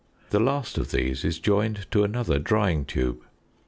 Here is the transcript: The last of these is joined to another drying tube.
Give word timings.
The 0.31 0.39
last 0.39 0.79
of 0.79 0.89
these 0.89 1.23
is 1.23 1.37
joined 1.37 1.85
to 1.91 2.03
another 2.03 2.39
drying 2.39 2.85
tube. 2.85 3.21